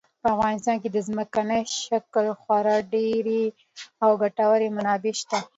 په 0.21 0.27
افغانستان 0.35 0.75
کې 0.81 0.89
د 0.91 0.97
ځمکني 1.07 1.61
شکل 1.83 2.25
خورا 2.41 2.77
ډېرې 2.93 3.43
او 4.03 4.09
ګټورې 4.23 4.67
منابع 4.77 5.13
شته. 5.21 5.37